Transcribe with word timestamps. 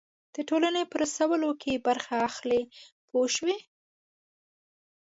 د 0.35 0.37
ټولنې 0.49 0.83
په 0.91 0.95
رسولو 1.03 1.49
کې 1.61 1.83
برخه 1.87 2.13
اخلي 2.29 2.61
پوه 3.09 3.27
شوې!. 3.35 3.57